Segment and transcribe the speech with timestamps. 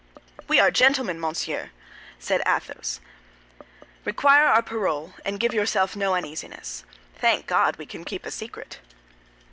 [0.47, 1.69] "We are gentlemen, monseigneur,"
[2.17, 2.99] said Athos;
[4.03, 6.83] "require our parole, and give yourself no uneasiness.
[7.15, 8.79] Thank God, we can keep a secret."